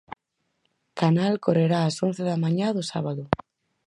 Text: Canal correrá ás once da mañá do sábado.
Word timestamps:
Canal 0.99 1.33
correrá 1.45 1.79
ás 1.83 1.97
once 2.07 2.21
da 2.29 2.37
mañá 2.43 2.67
do 2.77 2.83
sábado. 2.91 3.23